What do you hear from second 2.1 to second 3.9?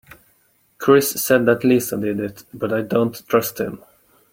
it but I dont trust him.